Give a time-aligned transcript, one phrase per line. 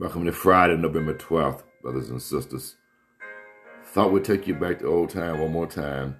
[0.00, 2.76] Welcome to Friday, November 12th, brothers and sisters.
[3.86, 6.18] Thought we'd take you back to old time one more time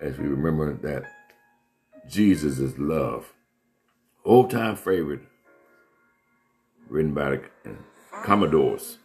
[0.00, 1.04] as we remember that
[2.08, 3.34] Jesus is love.
[4.24, 5.20] Old time favorite,
[6.88, 7.42] written by the
[8.24, 8.96] Commodores.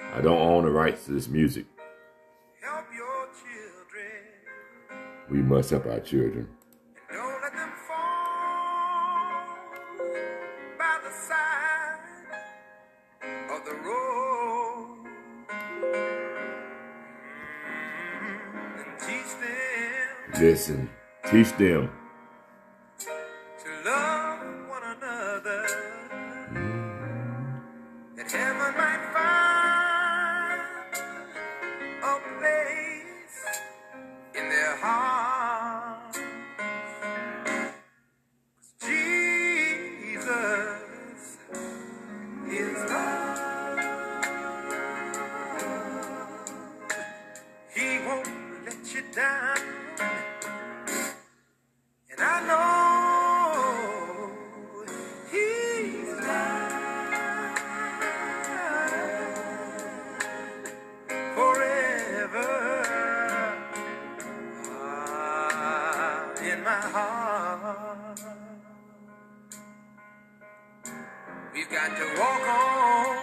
[0.00, 1.66] I don't own the rights to this music.
[5.30, 6.48] We must help our children.
[20.42, 20.90] Listen,
[21.30, 21.88] teach them.
[22.98, 25.62] To love one another.
[28.16, 30.62] That heaven might find
[32.02, 33.38] a place
[34.34, 36.18] in their hearts.
[38.80, 40.18] Jesus
[42.50, 43.38] is love.
[47.72, 48.28] He won't
[48.66, 49.58] let you down.
[66.82, 66.92] We've
[71.70, 73.16] got to walk on,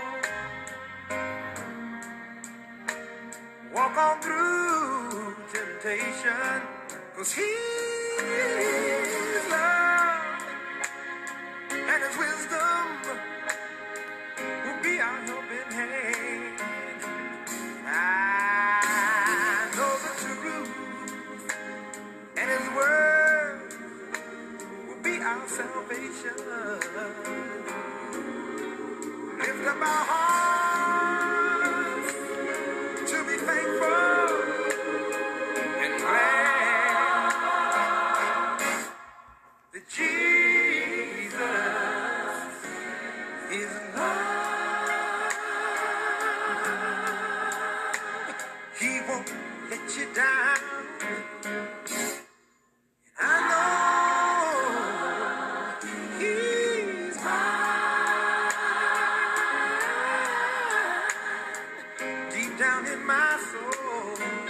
[3.73, 6.61] walk on through temptation,
[7.17, 7.49] cause He's
[9.51, 9.88] love
[25.49, 26.37] salvation
[29.39, 32.13] lift up our hearts
[33.11, 34.27] to be thankful
[35.83, 35.93] and
[39.89, 41.41] Jesus
[43.51, 44.28] is.
[62.59, 64.48] Down in my soul,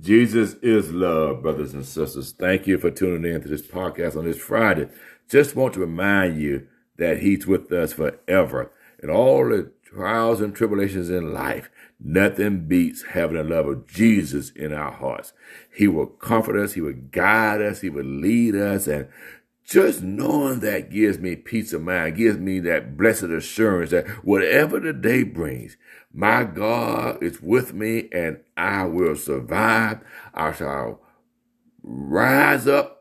[0.00, 2.32] Jesus is love, brothers and sisters.
[2.32, 4.88] Thank you for tuning in to this podcast on this Friday.
[5.28, 6.66] Just want to remind you
[6.96, 8.72] that He's with us forever.
[9.00, 14.50] And all the trials and tribulations in life, nothing beats having the love of Jesus
[14.50, 15.32] in our hearts.
[15.74, 19.08] He will comfort us, He will guide us, He will lead us, and
[19.64, 24.78] just knowing that gives me peace of mind, gives me that blessed assurance that whatever
[24.78, 25.76] the day brings,
[26.12, 30.00] my God is with me and I will survive.
[30.32, 31.00] I shall
[31.82, 32.95] rise up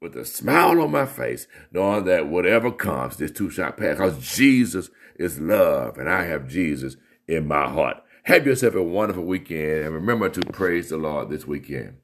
[0.00, 4.36] with a smile on my face, knowing that whatever comes, this too shall pass, because
[4.36, 6.96] Jesus is love and I have Jesus
[7.26, 7.96] in my heart.
[8.24, 11.98] Have yourself a wonderful weekend and remember to praise the Lord this weekend.